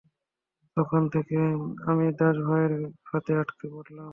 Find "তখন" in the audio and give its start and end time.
0.77-1.01